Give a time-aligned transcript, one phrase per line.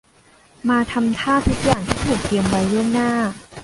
[0.69, 3.11] มาทำท่าทุกอย่างที่ถูกเตรียมไว้ล่วงหน้า